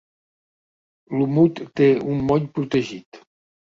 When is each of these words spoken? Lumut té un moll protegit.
Lumut 1.19 1.63
té 1.79 1.93
un 2.09 2.27
moll 2.33 2.53
protegit. 2.59 3.27